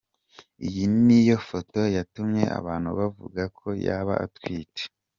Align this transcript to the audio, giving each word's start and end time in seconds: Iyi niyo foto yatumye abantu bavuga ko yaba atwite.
Iyi 0.67 0.83
niyo 1.03 1.37
foto 1.49 1.79
yatumye 1.95 2.43
abantu 2.59 2.89
bavuga 2.99 3.41
ko 3.57 3.67
yaba 3.85 4.13
atwite. 4.25 4.83